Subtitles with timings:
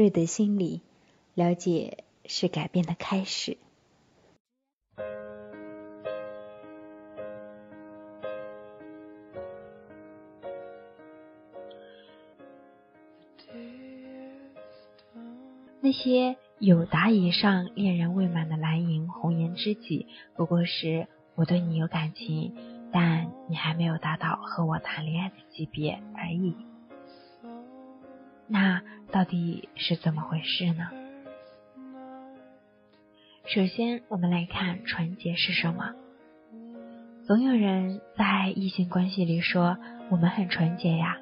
[0.00, 0.80] 瑞德心理，
[1.34, 3.58] 了解是改变的开始。
[15.82, 22.54] 那些有达以上恋人未满的蓝银红颜知己，不过是我对你有感情，
[22.90, 26.69] 但你还没有达到和我谈恋爱的级别而已。
[28.52, 28.82] 那
[29.12, 30.88] 到底是怎么回事呢？
[33.46, 35.94] 首先，我们来看纯洁是什么。
[37.26, 39.78] 总有人在异性关系里说
[40.10, 41.18] 我们很纯洁呀，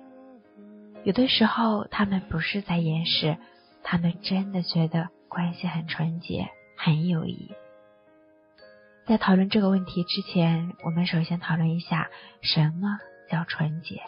[1.04, 3.36] 有的时候他们不是在掩饰。
[3.82, 7.52] 他们真的觉得关系很纯洁、很友谊。
[9.06, 12.08] 在讨论这个问题之前，我们首先讨论一下
[12.42, 12.98] 什么
[13.30, 14.02] 叫纯洁。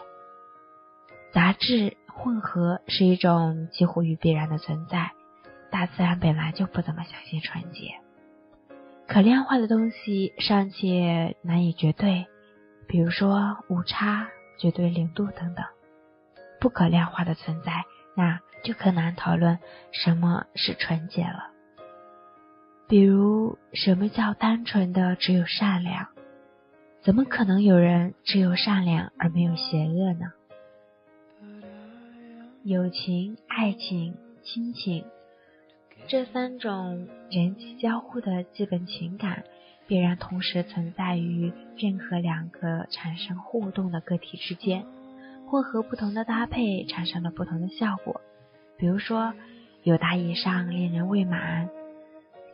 [1.33, 5.11] 杂志混合是一种几乎于必然的存在，
[5.69, 7.95] 大自然本来就不怎么相信纯洁。
[9.07, 12.27] 可量化的东西尚且难以绝对，
[12.87, 14.27] 比如说误差、
[14.57, 15.65] 绝对零度等等，
[16.59, 17.83] 不可量化的存在，
[18.15, 18.39] 那。
[18.63, 19.57] 就可难讨论
[19.91, 21.49] 什么是纯洁了。
[22.87, 26.09] 比如，什么叫单纯的只有善良？
[27.01, 30.31] 怎么可能有人只有善良而没有邪恶呢？
[32.63, 35.03] 友情、爱情、亲情
[36.07, 39.43] 这三种人际交互的基本情感，
[39.87, 44.85] 必然同时存在于任何两个产生互动的个体之间，
[45.47, 48.21] 或和不同的搭配，产生了不同的效果。
[48.77, 49.33] 比如说，
[49.81, 51.67] 有达以上恋人未满，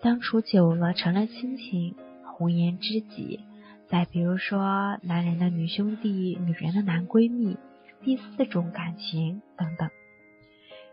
[0.02, 3.42] 相处久了成了亲情、红颜知己；
[3.90, 7.58] 再比如说，男人的女兄弟、女人的男闺蜜，
[8.02, 9.90] 第四种感情等等。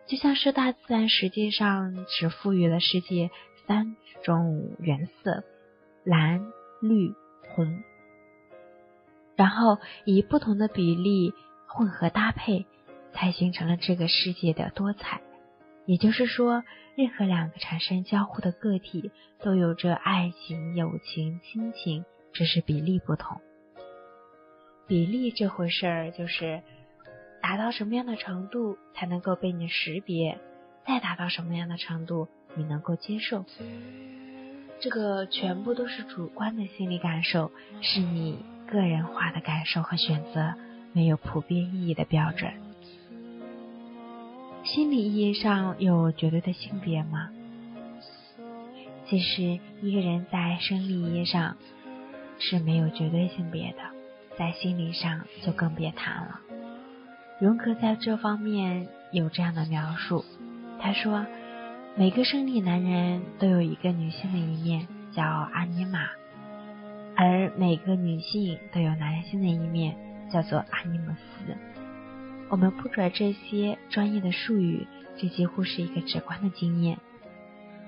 [0.07, 3.31] 就像是大自然实际上只赋予了世界
[3.67, 5.45] 三种颜色：
[6.05, 6.47] 蓝、
[6.81, 7.15] 绿、
[7.55, 7.83] 红，
[9.37, 11.33] 然后以不同的比例
[11.67, 12.67] 混合搭配。
[13.17, 15.21] 才形成了这个世界的多彩。
[15.87, 16.65] 也就是说，
[16.97, 23.41] 任何两个产生交互的个体都有着爱情、友情、亲情，只是比例不同。
[24.89, 26.61] 比例这回事儿，就是
[27.45, 30.39] 达到什么样的程度才能够被你识别，
[30.87, 33.45] 再达到什么样的程度你能够接受。
[34.81, 37.51] 这个全部都是主观的心理感受，
[37.83, 40.55] 是你个人化的感受和选择，
[40.95, 42.51] 没有普遍意义的标准。
[44.65, 47.29] 心理意义上有绝对的性别吗？
[49.07, 51.59] 其实一个人在生理意义上
[52.39, 53.83] 是没有绝对性别的，
[54.39, 56.41] 在心理上就更别谈了。
[57.41, 60.25] 荣格在这方面有这样的描述，
[60.81, 61.27] 他说：
[61.97, 65.99] 每个生理男人都有一个女性的一面，叫阿尼玛；
[67.17, 69.97] 而每个女性都有男性的一面，
[70.33, 71.57] 叫做阿尼姆斯。
[72.51, 76.99] 我们不拽这些专业的术语，这几乎是一个直观的经验。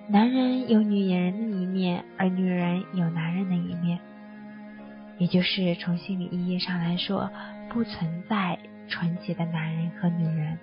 [0.08, 4.00] 男人有女人的一面，而女人有男人的一面。
[5.18, 7.30] 也就是从心理意义上来说，
[7.70, 8.55] 不存在
[8.88, 10.58] 纯洁的男人和女人，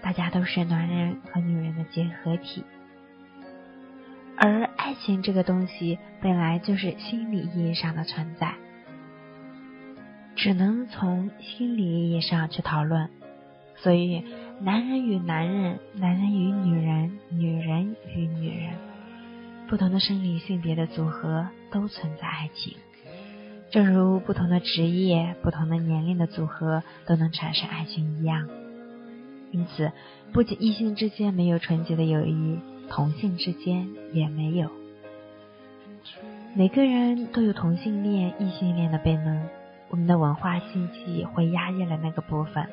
[0.00, 2.64] 大家都是男人和女人的结合体。
[4.36, 8.54] 而爱情这个东西本来就是心理意义上的存在，
[10.34, 13.08] 只能从心理意义上去讨论。
[13.76, 14.24] 所以，
[14.60, 18.74] 男人与男人，男人与女人，女人与女人，
[19.68, 22.74] 不同的生理性别的组合都存在爱情。
[23.70, 28.48] 正如不同的职业、不同的年龄的组合都能产生爱情一样。
[29.50, 29.92] 因此，
[30.32, 34.70] 不仅异性之间没有纯洁的友谊，同性之间也没有。
[36.54, 39.42] 每个人都有同性恋、异性恋的本能，
[39.88, 42.66] 我们的文化信息会压抑了那个部分。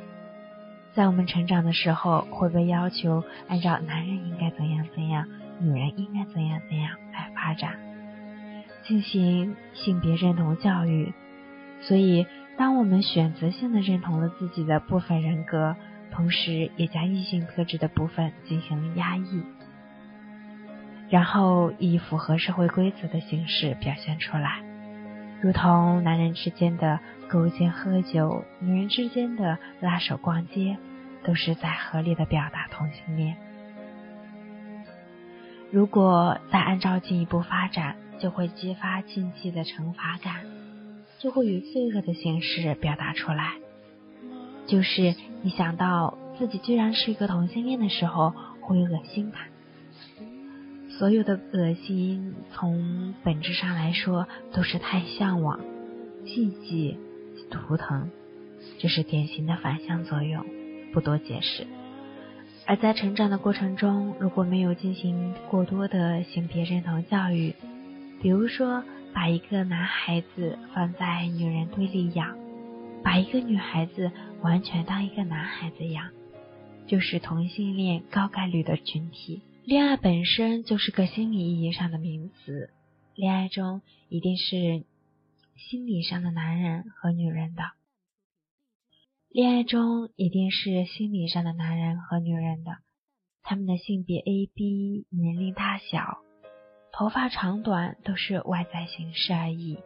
[0.93, 5.27] 在我们成长的时候，会被要求按照男人应该怎样怎样，
[5.59, 7.73] 女人应该怎样怎样来发展，
[8.83, 11.13] 进行性别认同教育。
[11.81, 12.25] 所以，
[12.57, 15.75] 当我们选择性的认同了自己的部分人格，
[16.11, 19.43] 同时也将异性特质的部分进行了压抑，
[21.09, 24.61] 然后以符合社会规则的形式表现出来，
[25.41, 26.99] 如同男人之间的。
[27.29, 30.77] 勾肩喝酒，女人之间的拉手逛街，
[31.23, 33.35] 都是在合理的表达同性恋。
[35.71, 40.45] 如果再按照进一步发展，就会激发禁忌的惩罚感，
[41.19, 43.55] 就会以罪恶的形式表达出来。
[44.65, 49.45] 就是你想到自己居然是一个同性恋的时候，会恶心他。
[50.97, 55.59] 所有的恶心，从本质上来说，都是太向往、
[56.23, 56.97] 禁忌、
[57.51, 58.09] 图腾，
[58.79, 60.45] 这是典型的反向作用，
[60.93, 61.67] 不多解释。
[62.65, 67.53] 而在成长的过程中，如果没有进行过多的性别认同教育，
[68.23, 72.37] 比如说把一个男孩子放在女人堆里养，
[73.03, 76.09] 把一个女孩子完全当一个男孩子养，
[76.87, 79.41] 就是同性恋高概率的群体。
[79.65, 82.69] 恋爱本身就是个心理意义上的名词，
[83.13, 84.85] 恋爱中一定是
[85.57, 87.63] 心理上的男人和女人的。
[89.27, 92.77] 恋爱中一定是心理上的男人和女人的，
[93.41, 96.19] 他们的性别 A、B、年龄大小、
[96.93, 99.79] 头发长短都是外在形式而已。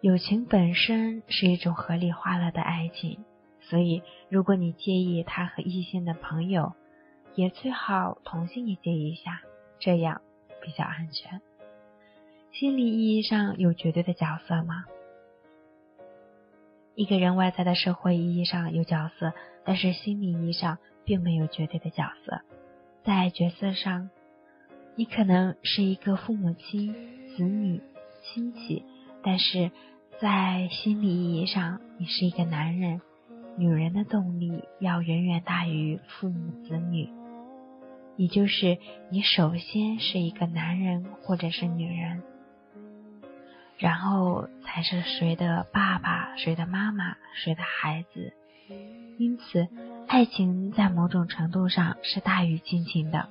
[0.00, 3.24] 友情本身是一种合理化了的爱情，
[3.60, 6.72] 所以如果你介意他和异性的朋友，
[7.36, 9.40] 也最好同性也介意一下，
[9.78, 10.20] 这样
[10.60, 11.40] 比较安全。
[12.50, 14.84] 心理意义上有绝对的角色吗？
[16.96, 19.32] 一个人外在的社会意义上有角色，
[19.64, 22.40] 但是心理意义上并没有绝对的角色。
[23.04, 24.08] 在角色上，
[24.96, 26.94] 你可能是一个父母亲、
[27.36, 27.82] 子女、
[28.22, 28.82] 亲戚，
[29.22, 29.70] 但是
[30.20, 33.00] 在心理意义上，你是一个男人。
[33.56, 37.08] 女人的动力要远远大于父母子女，
[38.16, 38.78] 也就是
[39.10, 42.22] 你首先是一个男人或者是女人。
[43.76, 48.32] 然后才是谁的爸爸、谁的妈妈、谁的孩子。
[49.18, 49.68] 因此，
[50.06, 53.28] 爱情在某种程度上是大于亲情的。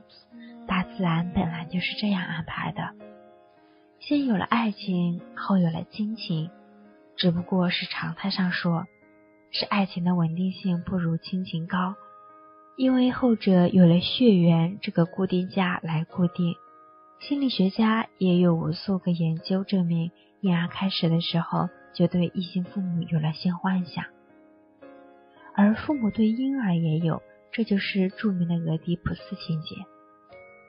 [0.67, 2.93] 大自然本来就是这样安排的：
[3.99, 6.49] 先有了爱情，后有了亲情。
[7.15, 8.85] 只不过是常态上说，
[9.51, 11.95] 是爱情的稳定性不如亲情高，
[12.75, 16.55] 因为后者有了血缘这个固定价来固定。
[17.19, 20.11] 心理学家也有无数个研究证明。
[20.41, 24.03] 婴儿开始的时候就对异性父母有了性幻想，
[25.55, 27.21] 而父母对婴儿也有，
[27.51, 29.75] 这就是著名的俄狄浦斯情节。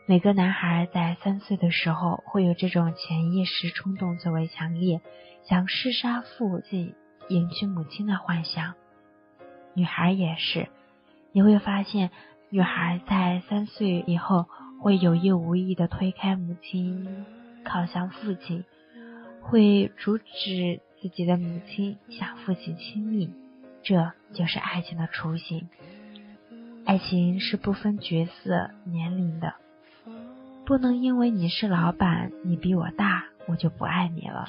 [0.07, 5.01] 每个男孩在三岁的时候会有这种潜意识冲动最为强烈，
[5.49, 6.95] 想弑杀父亲、
[7.29, 8.75] 迎娶母亲的幻想。
[9.73, 10.69] 女孩也是，
[11.33, 12.11] 你会发现，
[12.51, 14.47] 女孩在三岁以后
[14.83, 17.25] 会有意无意的推开母亲，
[17.65, 18.65] 靠向父亲。
[19.41, 23.31] 会阻止自己的母亲向父亲亲密，
[23.85, 25.69] 这就是爱情的雏形。
[26.87, 29.55] 爱情是不分角色、年龄的，
[30.65, 34.49] 不能因为你是老板，你比我大，我就不爱你了。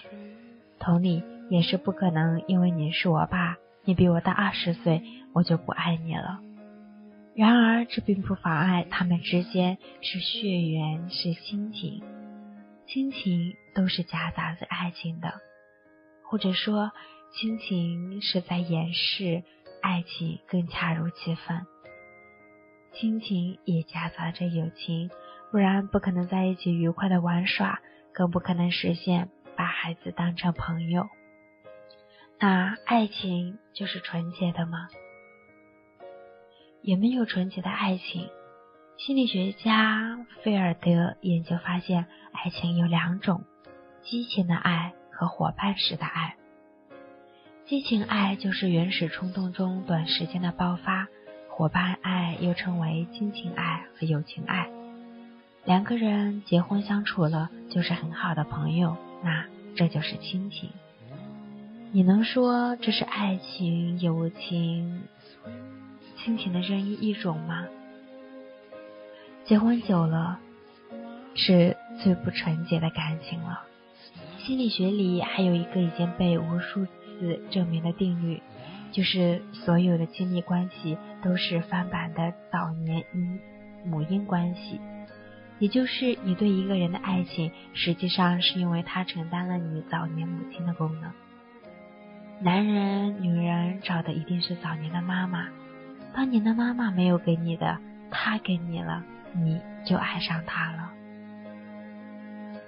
[0.80, 5.04] 同理，也是不可能因为你是我爸，你比我大二十岁，
[5.34, 6.40] 我就不爱你了。
[7.36, 12.02] 然而，这并不妨碍他们之间是血缘，是亲情。
[12.88, 15.34] 亲情都是夹杂着爱情的，
[16.24, 16.92] 或者说，
[17.32, 19.44] 亲情是在掩饰
[19.82, 21.66] 爱情更恰如其分。
[22.94, 25.10] 亲情也夹杂着友情，
[25.52, 27.82] 不然不可能在一起愉快的玩耍，
[28.14, 31.08] 更不可能实现把孩子当成朋友。
[32.40, 34.88] 那爱情就是纯洁的吗？
[36.82, 38.30] 也没有纯洁的爱情。
[38.98, 43.44] 心理学家菲尔德研究发现，爱情有两种：
[44.04, 46.38] 激情的爱和伙伴式的爱。
[47.68, 51.08] 激情爱就是原始冲动中短时间的爆发，
[51.50, 54.70] 伙伴爱又称为亲情爱和友情爱。
[55.64, 60.70] 两个人结婚相处了，就是很好的朋友，那这就是亲情。
[61.92, 65.02] 你能说这是爱情、友情、
[66.18, 67.66] 亲情的任意一种吗？
[69.44, 70.40] 结婚久了，
[71.34, 73.64] 是最不纯洁的感情了。
[74.38, 76.86] 心理学里还有一个已经被无数
[77.50, 78.42] 证明的定律，
[78.92, 83.40] 就是所有的亲密关系都是翻版的早年因
[83.86, 84.80] 母婴关系，
[85.60, 91.12] 也就是你对一个人的爱情，实际上是因为他承担了你早年母亲的功能。
[92.42, 95.48] 男人、女人找的一定是早年的妈妈，
[96.14, 97.78] 当年的妈妈没有给你的，
[98.12, 99.04] 他给你了。
[99.38, 100.94] 你就爱上他了。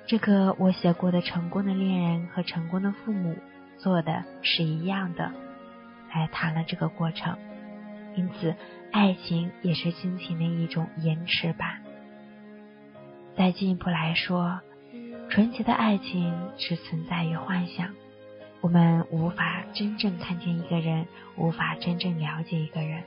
[0.06, 3.38] 这个我写过的成功的恋人和成功的父母
[3.78, 5.32] 做的是一样的，
[6.14, 7.38] 来谈了这个过程。
[8.16, 8.56] 因此，
[8.92, 11.80] 爱情也是亲情的一种延迟吧。
[13.36, 14.60] 再进一步来说，
[15.30, 17.94] 纯洁的爱情只存在于幻想，
[18.62, 21.06] 我们无法真正看见一个人，
[21.36, 23.04] 无法真正了解一个人。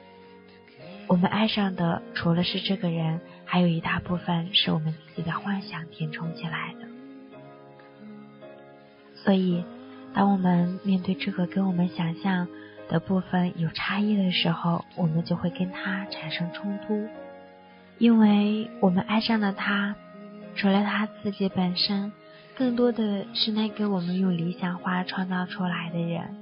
[1.09, 6.87] 我们爱上的除了是这个人，还有一大部分是我们自己的幻想填充起来的。
[9.17, 9.65] 所以，
[10.15, 12.49] 当我们面对这个跟我们想象
[12.89, 17.09] 的部分有差异的时候，我们就会跟他产生冲突，
[17.99, 19.95] 因为我们爱上了他，
[20.57, 22.13] 除了他自己本身。
[22.57, 26.37] 更多的是那个我们用理想化创造出来的人，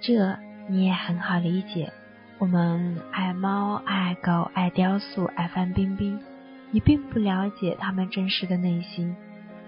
[0.00, 0.36] 这
[0.68, 1.92] 你也很好理解。
[2.38, 6.18] 我们爱猫、爱狗、爱雕塑、爱范冰冰，
[6.72, 9.14] 你并不了解他们真实的内心。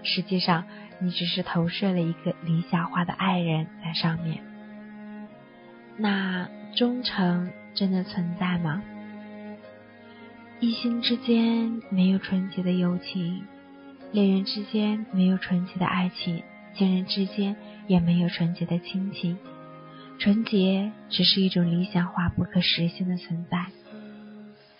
[0.01, 0.65] 实际上，
[0.99, 4.43] 你只是投射了一个理想化的爱人在上面。
[5.97, 8.81] 那忠诚真的存在吗？
[10.59, 13.43] 异性之间没有纯洁的友情。
[14.11, 16.43] 恋人之间没有纯洁的爱情，
[16.75, 17.55] 亲人之间
[17.87, 19.37] 也没有纯洁的亲情。
[20.19, 23.65] 纯洁只是一种理想化、不可实现的存在。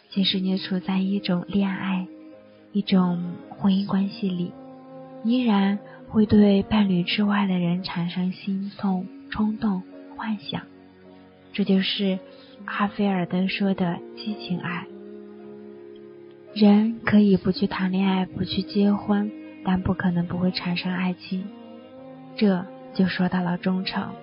[0.10, 2.08] 即使你处在一种恋爱、
[2.72, 4.54] 一种婚姻关系里，
[5.24, 5.80] 依然
[6.14, 9.82] 会对伴侣之外的人产生心动、冲动、
[10.16, 10.62] 幻想。
[11.54, 12.20] 这就是
[12.66, 14.86] 哈菲尔德说的激情爱。
[16.54, 19.32] 人可以不去谈恋爱，不去结婚，
[19.66, 21.46] 但不可能不会产生爱情。
[22.36, 24.14] 这就说到了忠诚，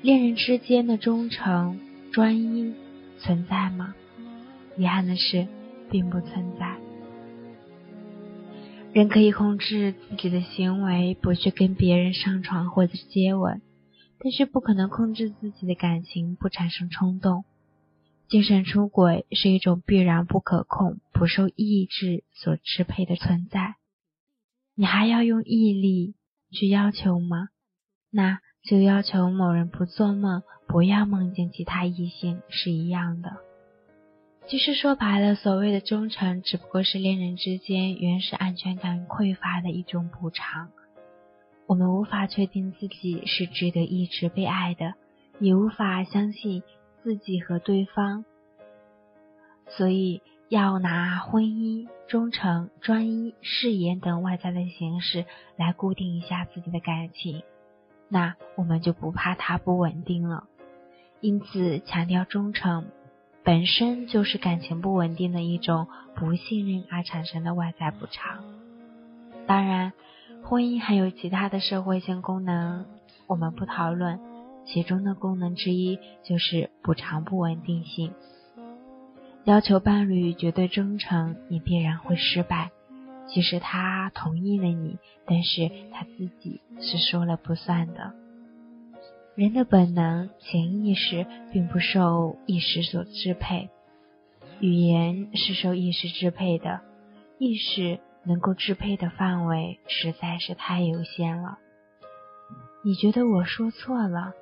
[0.00, 1.78] 恋人之间的忠诚、
[2.12, 2.72] 专一
[3.18, 3.94] 存在吗？
[4.78, 5.46] 遗憾的是，
[5.90, 6.76] 并不存在。
[8.92, 13.62] 人可以控制自己的行为，不去跟别人上床或者接吻，
[14.18, 17.44] 但是不可能控制自己的感情，不产生冲动。
[18.28, 23.76] 精神出轨是一种必然不可控、不受意志所支配的存在。
[24.74, 26.14] 你还要用毅力
[26.50, 27.48] 去要求吗？
[28.10, 33.30] 那就要求某人不做梦，不要梦见其他异性是一样的。
[34.48, 40.70] 其实说白了，所谓的忠诚，只不过是恋人之间原始安全感匮乏的一种补偿。
[41.66, 44.94] 我们无法确定自己是值得一直被爱的，
[45.38, 46.62] 也无法相信。
[47.02, 48.26] 自己和对方，
[49.68, 50.20] 所以
[50.50, 55.24] 要拿婚姻、忠诚、专一、誓言等外在的形式
[55.56, 57.42] 来固定一下自己的感情，
[58.10, 60.44] 那我们就不怕它不稳定了。
[61.22, 62.90] 因此，强调忠诚
[63.42, 68.44] 本身就是感情不稳定的一种不信任而产生的外在补偿。
[69.46, 69.92] 当然，
[70.42, 72.86] 婚姻还有其他的社会性功能，
[73.26, 74.20] 我们不讨论。
[74.66, 78.12] 其中的功能之一就是补偿不稳定性。
[79.44, 82.70] 要求伴侣绝对忠诚，你必然会失败。
[83.26, 88.12] 即使他同意了你，但是他自己是说了不算的。
[89.40, 93.70] 人的本能、潜意识并不受意识所支配，
[94.60, 96.82] 语言是受意识支配的。
[97.38, 101.56] 意识能够支配的范围实在是太有限了。
[102.84, 104.34] 你觉得我说错了？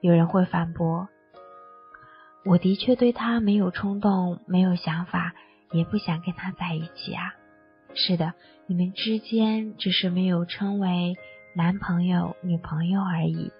[0.00, 1.06] 有人会反驳
[2.44, 5.32] ：“我的确对他没有冲动，没有想法，
[5.70, 7.36] 也不想跟他在一起啊。”
[7.94, 8.34] 是的，
[8.66, 11.14] 你们之间只是没有称为
[11.54, 13.52] 男朋友、女朋友而已。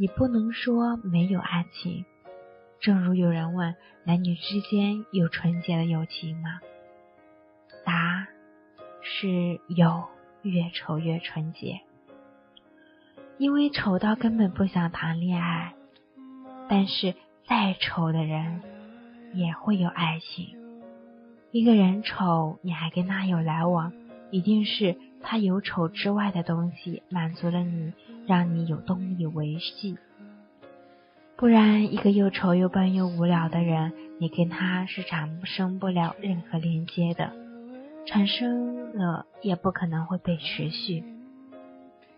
[0.00, 2.04] 你不能说没有爱情。
[2.78, 3.74] 正如有人问
[4.06, 6.60] ：“男女之间有纯洁的友情吗？”
[7.84, 8.28] 答
[9.02, 10.04] 是有，
[10.42, 11.80] 越丑越纯洁。
[13.38, 15.74] 因为丑到根本不想谈恋爱，
[16.68, 17.16] 但是
[17.48, 18.62] 再丑的人
[19.34, 20.56] 也会有爱情。
[21.50, 23.92] 一个人丑，你还跟他有来往，
[24.30, 27.92] 一定是他有丑之外的东西满足了你，
[28.28, 29.96] 让你有动力维系。
[31.36, 37.32] 不然，一个又丑又笨又无聊的人，你跟他是产生不了任何连接的，
[38.06, 41.02] 产生了也不可能会被持续。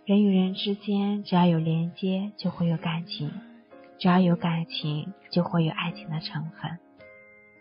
[0.05, 3.29] 人与人之间，只要有连接，就会有感情；
[3.99, 6.79] 只要有感情，就会有爱情的成分。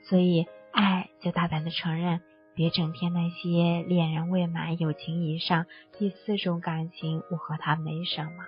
[0.05, 2.21] 所以，爱就大胆的承认，
[2.59, 5.65] 别整天那些恋人未满、友情以上、
[5.97, 8.43] 第四种感情，我和他没什么。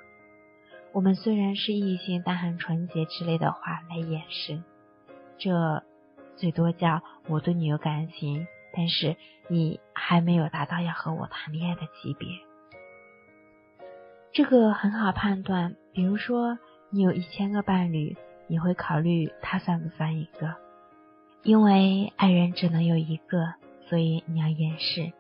[0.92, 4.62] 我们虽然是异性，但很纯洁之类的话来掩饰，
[5.38, 5.82] 这
[6.36, 9.16] 最多叫我对你有感情，但是
[9.48, 12.28] 你还没有达到要和我谈恋爱的级别。
[14.34, 20.54] 这个很好判断，比如说你有一千个伴侣，你会考虑他算不算一个？
[21.44, 23.54] 因为爱人只能有一个，
[23.90, 25.12] 所以你要掩饰。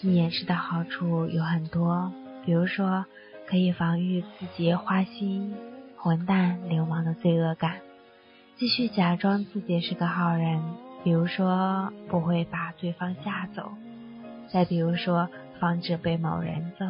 [0.00, 2.12] 你掩饰的好处有很多，
[2.44, 3.04] 比如说
[3.46, 5.54] 可以防御自己花心、
[5.96, 7.80] 混蛋、流氓的罪恶感，
[8.56, 10.62] 继续假装自己是个好人。
[11.04, 13.62] 比如说，不会把对方吓走；
[14.52, 15.28] 再比如说，
[15.60, 16.86] 防止被某人揍。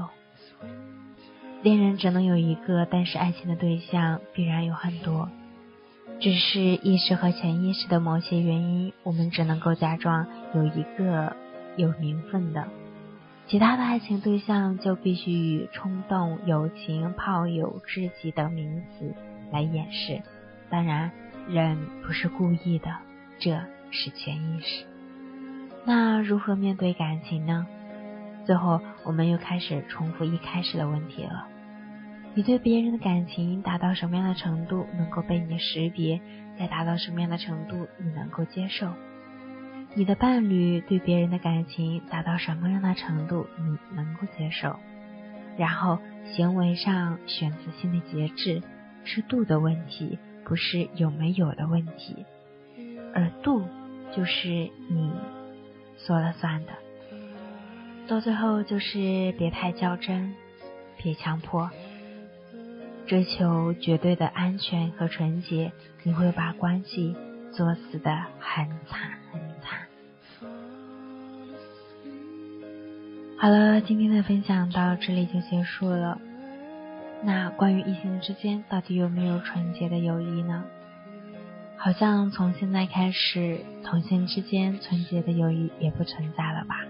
[1.63, 5.29] 恋人只能有一个，但是爱情的对象必然有很多。
[6.21, 11.37] 只是意识和潜意识的某些原因，我们只能够假装有一个
[11.77, 12.67] 有名分的，
[13.47, 19.15] 其他的爱情对象就必须以冲动、友情、炮友、知己等名词
[19.53, 20.21] 来掩饰。
[20.69, 21.13] 当然，
[21.49, 22.97] 人不是故意的，
[23.39, 23.61] 这
[23.93, 24.85] 是潜意识。
[25.85, 27.65] 那如何面对感情呢？
[28.45, 31.47] 最后，我们又开始重复一开始的问题了。
[32.39, 36.21] 你对别人的感情达到什么样的程度能够被你识别？
[36.57, 38.93] 再达到什么样的程度你能够接受？
[39.95, 44.79] 你的伴侣对别人的感情达到什么样的程度你能够接受？
[45.57, 45.99] 然后
[46.33, 48.63] 行为上选择性的节制
[49.03, 52.25] 是度的问题，不是有没有的问题，
[53.17, 53.65] 而度
[54.15, 55.11] 就是你
[56.07, 56.73] 说了算的。
[58.07, 60.33] 到最后就是别太较真，
[60.99, 61.69] 别强迫。
[63.09, 65.73] 追求绝对的安全和纯洁，
[66.03, 67.17] 你会把关系
[67.53, 69.79] 作死的很惨很惨。
[73.39, 76.21] 好了，今天的分享到这里就结束了。
[77.25, 80.65] 那关于异性之间到底有没有纯洁的友谊呢？
[81.79, 86.85] 好像从现在开始，同性之间纯洁的友谊也不存在了吧？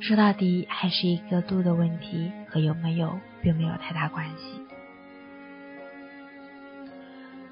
[0.00, 4.62] 说到底，还是一个度的问题，和有没有并没有太大关系。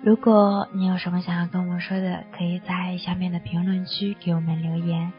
[0.03, 5.13] 如果你有什么想要跟我们说的，可以在下面的评论区给我们留言，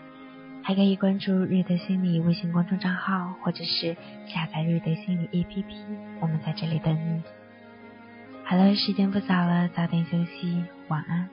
[0.63, 3.95] 还可以关注瑞德心理微信公众账号，或者是
[4.25, 5.65] 下载瑞德心理 APP，
[6.19, 7.21] 我们在这里等你。
[8.43, 11.29] 好了，时间不早了，早点休息，晚安。